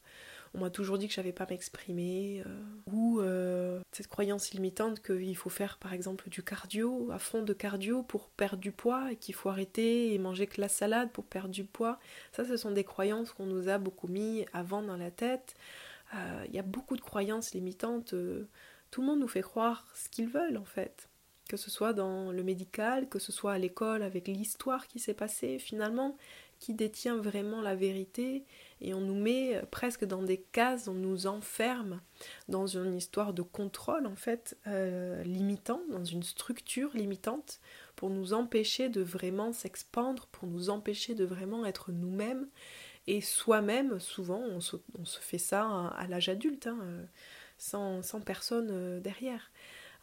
on 0.54 0.60
m'a 0.60 0.70
toujours 0.70 0.98
dit 0.98 1.08
que 1.08 1.14
je 1.14 1.20
n'avais 1.20 1.32
pas 1.32 1.46
m'exprimer, 1.48 2.42
euh, 2.46 2.60
ou 2.92 3.20
euh, 3.20 3.80
cette 3.92 4.06
croyance 4.06 4.52
limitante 4.52 5.02
qu'il 5.02 5.36
faut 5.36 5.50
faire 5.50 5.78
par 5.78 5.92
exemple 5.92 6.28
du 6.28 6.42
cardio, 6.42 7.10
à 7.10 7.18
fond 7.18 7.42
de 7.42 7.52
cardio 7.52 8.02
pour 8.02 8.28
perdre 8.30 8.60
du 8.60 8.70
poids, 8.72 9.12
et 9.12 9.16
qu'il 9.16 9.34
faut 9.34 9.48
arrêter 9.48 10.14
et 10.14 10.18
manger 10.18 10.46
que 10.46 10.60
la 10.60 10.68
salade 10.68 11.10
pour 11.10 11.24
perdre 11.24 11.50
du 11.50 11.64
poids. 11.64 11.98
Ça 12.32 12.44
ce 12.44 12.56
sont 12.56 12.70
des 12.70 12.84
croyances 12.84 13.32
qu'on 13.32 13.46
nous 13.46 13.68
a 13.68 13.78
beaucoup 13.78 14.08
mis 14.08 14.46
avant 14.52 14.82
dans 14.82 14.96
la 14.96 15.10
tête. 15.10 15.54
Il 16.48 16.54
y 16.54 16.58
a 16.58 16.62
beaucoup 16.62 16.96
de 16.96 17.00
croyances 17.00 17.52
limitantes, 17.52 18.14
tout 18.90 19.00
le 19.00 19.06
monde 19.06 19.20
nous 19.20 19.28
fait 19.28 19.42
croire 19.42 19.84
ce 19.94 20.08
qu'ils 20.08 20.28
veulent 20.28 20.56
en 20.56 20.64
fait 20.64 21.08
que 21.48 21.56
ce 21.56 21.70
soit 21.70 21.92
dans 21.92 22.32
le 22.32 22.42
médical, 22.42 23.08
que 23.08 23.18
ce 23.18 23.32
soit 23.32 23.52
à 23.52 23.58
l'école 23.58 24.02
avec 24.02 24.28
l'histoire 24.28 24.88
qui 24.88 24.98
s'est 24.98 25.14
passée, 25.14 25.58
finalement, 25.58 26.16
qui 26.58 26.74
détient 26.74 27.16
vraiment 27.16 27.60
la 27.60 27.74
vérité 27.74 28.44
et 28.80 28.94
on 28.94 29.00
nous 29.00 29.14
met 29.14 29.62
presque 29.70 30.04
dans 30.04 30.22
des 30.22 30.38
cases, 30.40 30.88
on 30.88 30.94
nous 30.94 31.26
enferme 31.26 32.00
dans 32.48 32.66
une 32.66 32.94
histoire 32.94 33.34
de 33.34 33.42
contrôle 33.42 34.06
en 34.06 34.16
fait 34.16 34.56
euh, 34.66 35.22
limitant, 35.22 35.82
dans 35.90 36.04
une 36.04 36.22
structure 36.22 36.90
limitante 36.94 37.60
pour 37.94 38.10
nous 38.10 38.32
empêcher 38.32 38.88
de 38.88 39.02
vraiment 39.02 39.52
s'expandre, 39.52 40.26
pour 40.32 40.48
nous 40.48 40.70
empêcher 40.70 41.14
de 41.14 41.24
vraiment 41.24 41.64
être 41.66 41.92
nous-mêmes 41.92 42.48
et 43.06 43.20
soi-même. 43.20 43.98
Souvent, 44.00 44.40
on 44.40 44.60
se, 44.60 44.76
fait 45.20 45.38
ça 45.38 45.88
à, 45.88 46.06
l'âge 46.06 46.28
adulte, 46.28 46.66
hein, 46.66 46.78
sans, 47.58 48.02
sans, 48.02 48.20
personne 48.20 48.68
euh, 48.70 49.00
derrière 49.00 49.50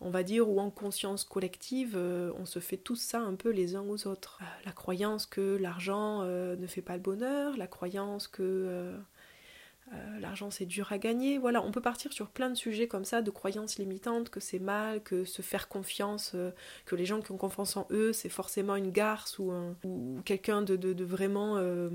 on 0.04 0.10
va 0.10 0.24
dire, 0.24 0.50
ou 0.50 0.60
en 0.60 0.70
conscience 0.70 1.24
collective, 1.24 1.94
euh, 1.96 2.32
on 2.38 2.46
se 2.46 2.60
fait 2.60 2.78
tout 2.78 2.96
ça 2.96 3.20
un 3.20 3.36
peu 3.36 3.50
les 3.50 3.76
uns 3.76 3.82
aux 3.82 4.08
autres. 4.08 4.40
Euh, 4.42 4.46
la 4.66 4.72
croyance 4.72 5.26
que 5.26 5.58
l'argent 5.58 6.22
euh, 6.24 6.56
ne 6.56 6.68
fait 6.68 6.82
pas 6.82 6.96
le 6.96 7.02
bonheur, 7.02 7.56
la 7.58 7.68
croyance 7.68 8.28
que 8.28 8.94
euh, 9.92 10.20
l'argent 10.20 10.50
c'est 10.50 10.66
dur 10.66 10.92
à 10.92 10.98
gagner. 10.98 11.38
Voilà, 11.38 11.62
on 11.62 11.72
peut 11.72 11.82
partir 11.82 12.14
sur 12.14 12.30
plein 12.30 12.50
de 12.50 12.56
sujets 12.56 12.88
comme 12.88 13.06
ça, 13.06 13.22
de 13.22 13.30
croyances 13.32 13.78
limitantes, 13.78 14.30
que 14.30 14.40
c'est 14.40 14.60
mal, 14.60 15.04
que 15.04 15.26
se 15.26 15.42
faire 15.42 15.68
confiance, 15.68 16.32
euh, 16.36 16.52
que 16.86 16.96
les 16.96 17.06
gens 17.06 17.22
qui 17.22 17.32
ont 17.32 17.38
confiance 17.38 17.76
en 17.76 17.88
eux, 17.92 18.14
c'est 18.14 18.30
forcément 18.30 18.76
une 18.76 18.92
garce 18.92 19.40
ou, 19.40 19.52
ou 19.84 20.22
quelqu'un 20.26 20.62
de, 20.62 21.04
vraiment 21.04 21.58
euh, 21.58 21.90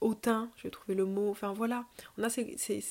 hautain, 0.00 0.50
je 0.56 0.64
vais 0.64 0.70
trouver 0.70 0.94
le 0.94 1.04
mot. 1.04 1.30
Enfin 1.30 1.52
voilà, 1.52 1.84
on 2.18 2.22
a 2.22 2.28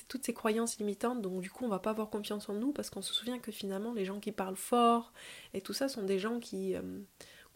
toutes 0.07 0.25
ces 0.25 0.33
croyances 0.33 0.77
limitantes, 0.77 1.21
donc 1.21 1.41
du 1.41 1.49
coup 1.49 1.65
on 1.65 1.69
va 1.69 1.79
pas 1.79 1.91
avoir 1.91 2.09
confiance 2.09 2.47
en 2.49 2.53
nous 2.53 2.71
parce 2.71 2.89
qu'on 2.89 3.01
se 3.01 3.13
souvient 3.13 3.39
que 3.39 3.51
finalement 3.51 3.93
les 3.93 4.05
gens 4.05 4.19
qui 4.19 4.31
parlent 4.31 4.55
fort 4.55 5.11
et 5.53 5.61
tout 5.61 5.73
ça 5.73 5.87
sont 5.87 6.03
des 6.03 6.19
gens 6.19 6.39
qui 6.39 6.75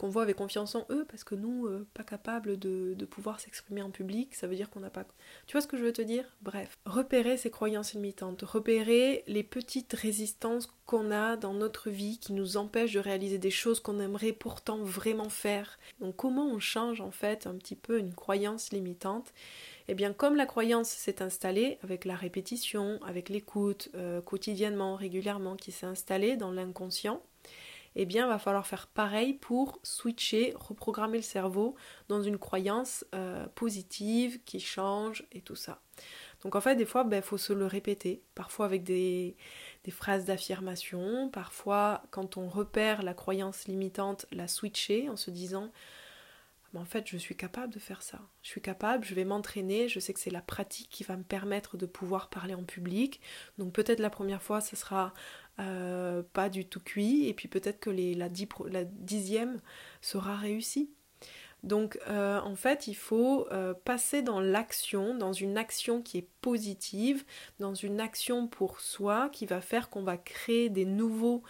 qu'on 0.00 0.08
voit 0.08 0.22
avec 0.22 0.36
confiance 0.36 0.74
en 0.74 0.86
eux, 0.88 1.04
parce 1.10 1.24
que 1.24 1.34
nous, 1.34 1.66
euh, 1.66 1.86
pas 1.92 2.04
capables 2.04 2.58
de, 2.58 2.96
pouvoir 3.10 3.38
s'exprimer 3.38 3.82
en 3.82 3.90
public, 3.90 4.34
ça 4.34 4.46
veut 4.46 4.56
dire 4.56 4.70
qu'on 4.70 4.80
n'a 4.80 4.88
pas... 4.88 5.04
Tu 5.46 5.52
vois 5.52 5.60
ce 5.60 5.66
que 5.66 5.76
je 5.76 5.84
veux 5.84 5.92
te 5.92 6.00
dire? 6.00 6.24
Bref, 6.40 6.78
repérer 6.86 7.36
ces 7.36 7.50
croyances 7.50 7.92
limitantes, 7.92 8.40
repérer 8.40 9.24
les 9.26 9.42
petites 9.42 9.92
résistances 9.92 10.72
qu'on 10.86 11.10
a 11.10 11.36
dans 11.36 11.52
notre 11.52 11.90
vie 11.90 12.18
qui 12.18 12.32
nous 12.32 12.56
empêchent 12.56 12.94
de 12.94 13.00
réaliser 13.00 13.36
des 13.36 13.50
choses 13.50 13.80
qu'on 13.80 14.00
aimerait 14.00 14.32
pourtant 14.32 14.78
vraiment 14.78 15.28
faire. 15.28 15.78
Donc 16.00 16.16
comment 16.16 16.46
on 16.46 16.60
change 16.60 17.02
en 17.02 17.10
fait 17.10 17.46
un 17.46 17.54
petit 17.56 17.76
peu 17.76 17.98
une 17.98 18.14
croyance 18.14 18.72
limitante? 18.72 19.34
Eh 19.88 19.94
bien, 19.94 20.14
comme 20.14 20.36
la 20.36 20.46
croyance 20.46 20.88
s'est 20.88 21.20
installée 21.20 21.78
avec 21.82 22.06
la 22.06 22.14
répétition, 22.14 23.00
avec 23.04 23.28
l'écoute 23.28 23.90
euh, 23.96 24.22
quotidiennement, 24.22 24.94
régulièrement, 24.94 25.56
qui 25.56 25.72
s'est 25.72 25.86
installée 25.86 26.36
dans 26.36 26.52
l'inconscient, 26.52 27.20
eh 27.96 28.06
bien, 28.06 28.26
va 28.26 28.38
falloir 28.38 28.66
faire 28.66 28.86
pareil 28.86 29.34
pour 29.34 29.78
switcher, 29.82 30.54
reprogrammer 30.56 31.18
le 31.18 31.22
cerveau 31.22 31.74
dans 32.08 32.22
une 32.22 32.38
croyance 32.38 33.04
euh, 33.14 33.46
positive 33.54 34.42
qui 34.44 34.60
change 34.60 35.26
et 35.32 35.40
tout 35.40 35.56
ça. 35.56 35.80
Donc 36.42 36.54
en 36.54 36.60
fait, 36.60 36.76
des 36.76 36.86
fois, 36.86 37.02
il 37.04 37.10
ben, 37.10 37.22
faut 37.22 37.38
se 37.38 37.52
le 37.52 37.66
répéter, 37.66 38.22
parfois 38.34 38.66
avec 38.66 38.82
des, 38.84 39.36
phrases 39.90 40.24
d'affirmation, 40.24 41.28
parfois 41.30 42.02
quand 42.10 42.36
on 42.36 42.48
repère 42.48 43.02
la 43.02 43.12
croyance 43.12 43.66
limitante, 43.66 44.26
la 44.30 44.46
switcher 44.46 45.08
en 45.08 45.16
se 45.16 45.30
disant 45.30 45.70
en 46.78 46.84
fait, 46.84 47.08
je 47.08 47.16
suis 47.16 47.36
capable 47.36 47.72
de 47.72 47.80
faire 47.80 48.00
ça. 48.00 48.20
Je 48.42 48.48
suis 48.48 48.60
capable, 48.60 49.04
je 49.04 49.14
vais 49.14 49.24
m'entraîner, 49.24 49.88
je 49.88 49.98
sais 49.98 50.14
que 50.14 50.20
c'est 50.20 50.30
la 50.30 50.40
pratique 50.40 50.88
qui 50.88 51.02
va 51.02 51.16
me 51.16 51.24
permettre 51.24 51.76
de 51.76 51.86
pouvoir 51.86 52.30
parler 52.30 52.54
en 52.54 52.62
public. 52.62 53.20
Donc 53.58 53.72
peut-être 53.72 53.98
la 53.98 54.10
première 54.10 54.42
fois, 54.42 54.60
ce 54.60 54.76
sera 54.76 55.12
euh, 55.60 56.22
pas 56.32 56.48
du 56.48 56.64
tout 56.64 56.80
cuit, 56.80 57.28
et 57.28 57.34
puis 57.34 57.48
peut-être 57.48 57.80
que 57.80 57.90
la, 57.90 58.28
dixième 58.28 59.60
sera 60.00 60.36
réussie. 60.36 60.90
Donc 61.62 61.98
euh, 62.08 62.40
en 62.40 62.54
fait, 62.54 62.86
il 62.86 62.94
faut 62.94 63.46
euh, 63.52 63.74
passer 63.74 64.22
dans 64.22 64.40
l'action, 64.40 65.14
dans 65.14 65.32
une 65.32 65.58
action 65.58 66.00
qui 66.00 66.18
est 66.18 66.28
positive, 66.40 67.24
dans 67.58 67.74
une 67.74 68.00
action 68.00 68.46
pour 68.46 68.80
soi 68.80 69.28
qui 69.30 69.44
va 69.44 69.60
faire 69.60 69.90
qu'on 69.90 70.02
va 70.02 70.16
créer 70.16 70.70
des 70.70 70.86
nouveaux 70.86 71.42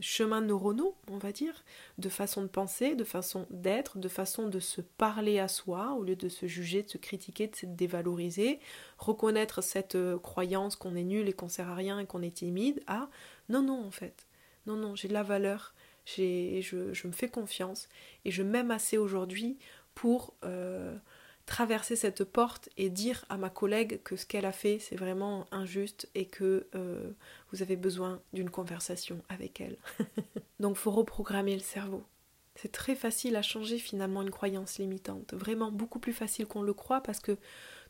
chemins 0.00 0.40
neuronaux, 0.40 0.96
on 1.10 1.18
va 1.18 1.32
dire, 1.32 1.64
de 1.98 2.08
façon 2.08 2.42
de 2.42 2.46
penser, 2.46 2.94
de 2.94 3.04
façon 3.04 3.46
d'être, 3.50 3.98
de 3.98 4.08
façon 4.08 4.48
de 4.48 4.60
se 4.60 4.80
parler 4.80 5.38
à 5.38 5.48
soi 5.48 5.92
au 5.92 6.04
lieu 6.04 6.16
de 6.16 6.28
se 6.28 6.46
juger, 6.46 6.82
de 6.82 6.88
se 6.88 6.98
critiquer, 6.98 7.46
de 7.48 7.56
se 7.56 7.66
dévaloriser, 7.66 8.60
reconnaître 8.98 9.62
cette 9.62 9.98
croyance 10.22 10.76
qu'on 10.76 10.96
est 10.96 11.04
nul 11.04 11.28
et 11.28 11.32
qu'on 11.34 11.48
sert 11.48 11.68
à 11.68 11.74
rien 11.74 11.98
et 11.98 12.06
qu'on 12.06 12.22
est 12.22 12.36
timide, 12.36 12.82
à 12.86 13.08
non, 13.50 13.62
non, 13.62 13.84
en 13.84 13.90
fait. 13.90 14.26
Non, 14.66 14.76
non, 14.76 14.94
j'ai 14.94 15.08
de 15.08 15.12
la 15.12 15.22
valeur, 15.22 15.74
je, 16.04 16.60
je, 16.92 17.06
me 17.06 17.12
fais 17.12 17.28
confiance 17.28 17.88
et 18.24 18.30
je 18.30 18.42
m'aime 18.42 18.70
assez 18.70 18.98
aujourd'hui 18.98 19.58
pour 19.94 20.34
euh, 20.44 20.96
traverser 21.46 21.96
cette 21.96 22.24
porte 22.24 22.68
et 22.76 22.90
dire 22.90 23.24
à 23.28 23.36
ma 23.36 23.50
collègue 23.50 24.00
que 24.02 24.16
ce 24.16 24.26
qu'elle 24.26 24.46
a 24.46 24.52
fait, 24.52 24.78
c'est 24.78 24.96
vraiment 24.96 25.46
injuste 25.50 26.08
et 26.14 26.26
que 26.26 26.68
euh, 26.74 27.10
vous 27.50 27.62
avez 27.62 27.76
besoin 27.76 28.20
d'une 28.32 28.50
conversation 28.50 29.22
avec 29.28 29.60
elle. 29.60 29.76
Donc, 30.60 30.76
faut 30.76 30.90
reprogrammer 30.90 31.54
le 31.54 31.60
cerveau. 31.60 32.04
C'est 32.54 32.72
très 32.72 32.94
facile 32.94 33.36
à 33.36 33.42
changer 33.42 33.78
finalement 33.78 34.22
une 34.22 34.30
croyance 34.30 34.78
limitante. 34.78 35.32
Vraiment 35.34 35.72
beaucoup 35.72 35.98
plus 35.98 36.12
facile 36.12 36.46
qu'on 36.46 36.62
le 36.62 36.74
croit 36.74 37.02
parce 37.02 37.20
que 37.20 37.36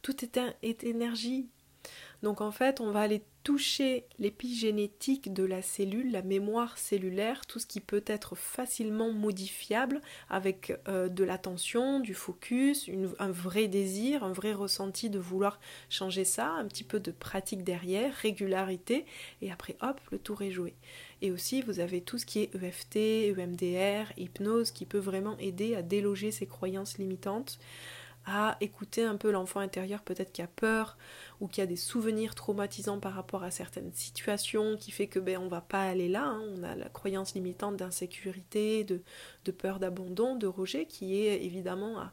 tout 0.03 0.25
est, 0.25 0.39
est 0.63 0.85
énergie, 0.85 1.49
donc 2.23 2.41
en 2.41 2.51
fait, 2.51 2.81
on 2.81 2.91
va 2.91 3.01
aller 3.01 3.23
toucher 3.43 4.05
l'épigénétique 4.19 5.33
de 5.33 5.45
la 5.45 5.63
cellule, 5.63 6.13
la 6.13 6.21
mémoire 6.21 6.77
cellulaire, 6.77 7.47
tout 7.47 7.59
ce 7.59 7.67
qui 7.67 7.81
peut 7.81 8.05
être 8.07 8.35
facilement 8.35 9.11
modifiable 9.11 10.03
avec 10.29 10.79
euh, 10.89 11.09
de 11.09 11.25
l'attention, 11.25 12.01
du 12.01 12.13
focus, 12.13 12.91
un 13.19 13.31
vrai 13.31 13.67
désir, 13.67 14.25
un 14.25 14.33
vrai 14.33 14.53
ressenti 14.53 15.09
de 15.09 15.19
vouloir 15.19 15.59
changer 15.89 16.27
ça, 16.27 16.51
un 16.51 16.67
petit 16.67 16.85
peu 16.85 17.01
de 17.01 17.11
pratique 17.11 17.65
derrière, 17.65 18.13
régularité, 18.13 19.07
et 19.41 19.51
après 19.51 19.77
hop, 19.81 19.99
le 20.11 20.19
tour 20.19 20.43
est 20.43 20.51
joué. 20.51 20.75
Et 21.23 21.33
aussi, 21.33 21.63
vous 21.63 21.81
avez 21.81 22.03
tout 22.03 22.19
ce 22.19 22.27
qui 22.27 22.41
est 22.41 22.55
EFT, 22.55 22.97
EMDR, 23.39 24.13
hypnose, 24.19 24.71
qui 24.71 24.85
peut 24.85 24.99
vraiment 24.99 25.37
aider 25.39 25.75
à 25.75 25.83
déloger 25.83 26.31
ces 26.31 26.47
croyances 26.47 26.99
limitantes 26.99 27.59
à 28.31 28.57
écouter 28.61 29.03
un 29.03 29.17
peu 29.17 29.31
l'enfant 29.31 29.61
intérieur 29.61 30.03
peut-être 30.03 30.33
qui 30.33 30.41
a 30.41 30.47
peur 30.47 30.97
ou 31.41 31.49
qui 31.49 31.61
a 31.61 31.67
des 31.67 31.77
souvenirs 31.77 32.35
traumatisants 32.35 33.01
par 33.01 33.15
rapport 33.15 33.43
à 33.43 33.51
certaines 33.51 33.93
situations 33.93 34.77
qui 34.77 34.93
fait 34.93 35.09
que 35.09 35.19
ben 35.19 35.39
on 35.39 35.49
va 35.49 35.61
pas 35.61 35.83
aller 35.83 36.09
là 36.09 36.25
hein. 36.25 36.43
on 36.57 36.63
a 36.63 36.77
la 36.77 36.89
croyance 36.89 37.35
limitante 37.35 37.77
d'insécurité 37.77 38.85
de, 38.85 39.03
peur 39.51 39.81
d'abandon 39.81 40.37
de 40.37 40.47
rejet 40.47 40.87
qui 40.87 41.21
est 41.21 41.45
évidemment 41.45 41.99
à, 41.99 42.13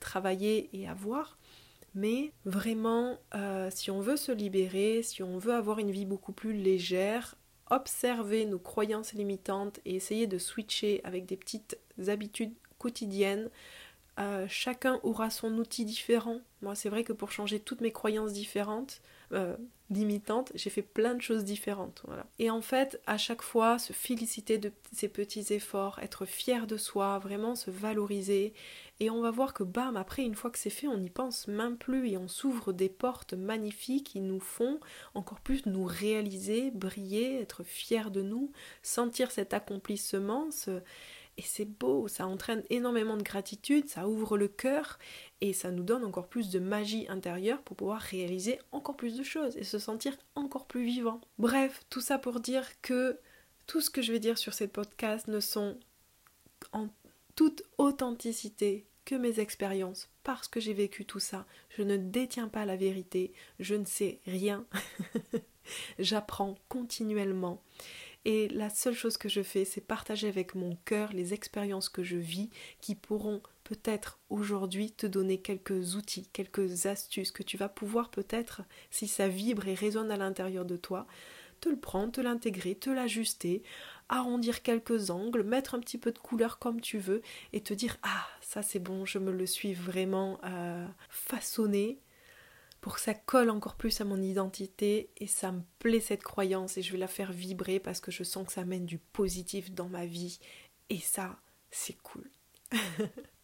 travailler 0.00 0.70
et 0.72 0.88
à 0.88 0.94
voir 0.94 1.38
mais 1.94 2.32
vraiment 2.44 3.18
euh, 3.34 3.68
si 3.70 3.90
on 3.90 4.00
veut 4.00 4.16
se 4.16 4.32
libérer 4.32 5.02
si 5.02 5.22
on 5.22 5.38
veut 5.38 5.54
avoir 5.54 5.78
une 5.78 5.90
vie 5.90 6.06
beaucoup 6.06 6.32
plus 6.32 6.54
légère 6.54 7.36
observer 7.70 8.46
nos 8.46 8.58
croyances 8.58 9.12
limitantes 9.12 9.80
et 9.84 9.96
essayer 9.96 10.26
de 10.26 10.38
switcher 10.38 11.02
avec 11.04 11.26
des 11.26 11.36
petites 11.36 11.78
habitudes 12.06 12.54
quotidiennes 12.78 13.50
euh, 14.18 14.46
chacun 14.48 14.98
aura 15.02 15.30
son 15.30 15.56
outil 15.58 15.84
différent. 15.84 16.40
Moi, 16.60 16.74
c'est 16.74 16.88
vrai 16.88 17.04
que 17.04 17.12
pour 17.12 17.30
changer 17.30 17.60
toutes 17.60 17.80
mes 17.80 17.92
croyances 17.92 18.32
différentes, 18.32 19.00
euh, 19.32 19.56
limitantes, 19.90 20.50
j'ai 20.54 20.70
fait 20.70 20.82
plein 20.82 21.14
de 21.14 21.22
choses 21.22 21.44
différentes. 21.44 22.02
Et 22.38 22.50
en 22.50 22.60
fait, 22.60 23.00
à 23.06 23.16
chaque 23.16 23.42
fois, 23.42 23.78
se 23.78 23.92
féliciter 23.92 24.58
de 24.58 24.72
ces 24.92 25.08
petits 25.08 25.52
efforts, 25.52 25.98
être 26.00 26.26
fier 26.26 26.66
de 26.66 26.76
soi, 26.76 27.18
vraiment 27.20 27.54
se 27.54 27.70
valoriser. 27.70 28.54
Et 29.00 29.08
on 29.08 29.20
va 29.20 29.30
voir 29.30 29.54
que, 29.54 29.62
bam, 29.62 29.96
après, 29.96 30.24
une 30.24 30.34
fois 30.34 30.50
que 30.50 30.58
c'est 30.58 30.68
fait, 30.68 30.88
on 30.88 30.98
n'y 30.98 31.10
pense 31.10 31.46
même 31.46 31.78
plus 31.78 32.10
et 32.10 32.16
on 32.16 32.28
s'ouvre 32.28 32.72
des 32.72 32.88
portes 32.88 33.34
magnifiques 33.34 34.08
qui 34.08 34.20
nous 34.20 34.40
font 34.40 34.80
encore 35.14 35.40
plus 35.40 35.64
nous 35.66 35.84
réaliser, 35.84 36.70
briller, 36.72 37.40
être 37.40 37.62
fiers 37.62 38.10
de 38.10 38.22
nous, 38.22 38.50
sentir 38.82 39.30
cet 39.30 39.54
accomplissement, 39.54 40.48
et 41.38 41.42
c'est 41.42 41.64
beau, 41.64 42.08
ça 42.08 42.26
entraîne 42.26 42.64
énormément 42.68 43.16
de 43.16 43.22
gratitude, 43.22 43.88
ça 43.88 44.08
ouvre 44.08 44.36
le 44.36 44.48
cœur 44.48 44.98
et 45.40 45.52
ça 45.52 45.70
nous 45.70 45.84
donne 45.84 46.04
encore 46.04 46.26
plus 46.26 46.50
de 46.50 46.58
magie 46.58 47.06
intérieure 47.08 47.62
pour 47.62 47.76
pouvoir 47.76 48.00
réaliser 48.00 48.58
encore 48.72 48.96
plus 48.96 49.16
de 49.16 49.22
choses 49.22 49.56
et 49.56 49.62
se 49.62 49.78
sentir 49.78 50.16
encore 50.34 50.66
plus 50.66 50.84
vivant. 50.84 51.20
Bref, 51.38 51.84
tout 51.90 52.00
ça 52.00 52.18
pour 52.18 52.40
dire 52.40 52.66
que 52.82 53.18
tout 53.68 53.80
ce 53.80 53.88
que 53.88 54.02
je 54.02 54.12
vais 54.12 54.18
dire 54.18 54.36
sur 54.36 54.52
cette 54.52 54.72
podcast 54.72 55.28
ne 55.28 55.38
sont 55.38 55.78
en 56.72 56.88
toute 57.36 57.62
authenticité 57.78 58.84
que 59.04 59.14
mes 59.14 59.38
expériences 59.38 60.10
parce 60.24 60.48
que 60.48 60.58
j'ai 60.58 60.74
vécu 60.74 61.04
tout 61.04 61.20
ça. 61.20 61.46
Je 61.70 61.82
ne 61.82 61.96
détiens 61.96 62.48
pas 62.48 62.66
la 62.66 62.74
vérité, 62.74 63.32
je 63.60 63.76
ne 63.76 63.84
sais 63.84 64.18
rien. 64.26 64.66
J'apprends 66.00 66.56
continuellement 66.68 67.62
et 68.24 68.48
la 68.48 68.68
seule 68.68 68.94
chose 68.94 69.16
que 69.16 69.28
je 69.28 69.42
fais, 69.42 69.64
c'est 69.64 69.80
partager 69.80 70.28
avec 70.28 70.54
mon 70.54 70.76
cœur 70.84 71.12
les 71.12 71.34
expériences 71.34 71.88
que 71.88 72.02
je 72.02 72.16
vis 72.16 72.50
qui 72.80 72.94
pourront 72.94 73.42
peut-être 73.64 74.18
aujourd'hui 74.28 74.92
te 74.92 75.06
donner 75.06 75.40
quelques 75.40 75.94
outils, 75.94 76.28
quelques 76.32 76.86
astuces 76.86 77.32
que 77.32 77.42
tu 77.42 77.56
vas 77.56 77.68
pouvoir 77.68 78.10
peut-être, 78.10 78.62
si 78.90 79.06
ça 79.06 79.28
vibre 79.28 79.68
et 79.68 79.74
résonne 79.74 80.10
à 80.10 80.16
l'intérieur 80.16 80.64
de 80.64 80.76
toi, 80.76 81.06
te 81.60 81.68
le 81.68 81.78
prendre, 81.78 82.12
te 82.12 82.20
l'intégrer, 82.20 82.74
te 82.74 82.90
l'ajuster, 82.90 83.62
arrondir 84.08 84.62
quelques 84.62 85.10
angles, 85.10 85.42
mettre 85.42 85.74
un 85.74 85.80
petit 85.80 85.98
peu 85.98 86.12
de 86.12 86.18
couleur 86.18 86.58
comme 86.58 86.80
tu 86.80 86.98
veux 86.98 87.22
et 87.52 87.60
te 87.60 87.74
dire 87.74 87.98
ah 88.02 88.26
ça 88.40 88.62
c'est 88.62 88.78
bon, 88.78 89.04
je 89.04 89.18
me 89.18 89.32
le 89.32 89.46
suis 89.46 89.74
vraiment 89.74 90.40
euh, 90.44 90.86
façonné 91.08 91.98
pour 92.80 92.94
que 92.94 93.00
ça 93.00 93.14
colle 93.14 93.50
encore 93.50 93.76
plus 93.76 94.00
à 94.00 94.04
mon 94.04 94.20
identité 94.22 95.10
et 95.16 95.26
ça 95.26 95.52
me 95.52 95.62
plaît 95.78 96.00
cette 96.00 96.22
croyance 96.22 96.76
et 96.76 96.82
je 96.82 96.92
vais 96.92 96.98
la 96.98 97.08
faire 97.08 97.32
vibrer 97.32 97.80
parce 97.80 98.00
que 98.00 98.10
je 98.10 98.22
sens 98.22 98.46
que 98.46 98.52
ça 98.52 98.64
mène 98.64 98.86
du 98.86 98.98
positif 98.98 99.72
dans 99.72 99.88
ma 99.88 100.06
vie 100.06 100.38
et 100.90 100.98
ça, 100.98 101.36
c'est 101.70 101.96
cool. 102.02 102.30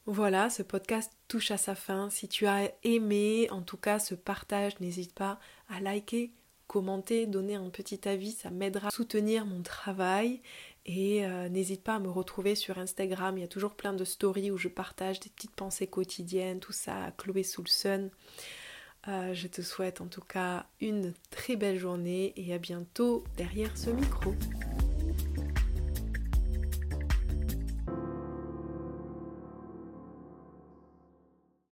voilà, 0.06 0.50
ce 0.50 0.62
podcast 0.62 1.12
touche 1.28 1.50
à 1.50 1.56
sa 1.56 1.74
fin. 1.74 2.10
Si 2.10 2.28
tu 2.28 2.46
as 2.46 2.70
aimé, 2.84 3.48
en 3.50 3.62
tout 3.62 3.76
cas, 3.76 3.98
ce 3.98 4.14
partage, 4.14 4.78
n'hésite 4.80 5.14
pas 5.14 5.38
à 5.68 5.80
liker, 5.80 6.32
commenter, 6.66 7.26
donner 7.26 7.56
un 7.56 7.70
petit 7.70 8.08
avis, 8.08 8.32
ça 8.32 8.50
m'aidera 8.50 8.88
à 8.88 8.90
soutenir 8.90 9.46
mon 9.46 9.62
travail. 9.62 10.40
Et 10.86 11.24
euh, 11.24 11.48
n'hésite 11.48 11.82
pas 11.82 11.94
à 11.94 11.98
me 11.98 12.10
retrouver 12.10 12.54
sur 12.54 12.78
Instagram, 12.78 13.38
il 13.38 13.40
y 13.40 13.44
a 13.44 13.48
toujours 13.48 13.74
plein 13.74 13.94
de 13.94 14.04
stories 14.04 14.50
où 14.50 14.58
je 14.58 14.68
partage 14.68 15.18
des 15.20 15.30
petites 15.30 15.54
pensées 15.54 15.86
quotidiennes, 15.86 16.60
tout 16.60 16.72
ça, 16.72 17.10
Chloé 17.16 17.42
Soulson. 17.42 18.10
Euh, 19.08 19.34
je 19.34 19.48
te 19.48 19.60
souhaite 19.60 20.00
en 20.00 20.06
tout 20.06 20.22
cas 20.22 20.64
une 20.80 21.12
très 21.30 21.56
belle 21.56 21.78
journée 21.78 22.32
et 22.36 22.54
à 22.54 22.58
bientôt 22.58 23.24
derrière 23.36 23.76
ce 23.76 23.90
micro. 23.90 24.34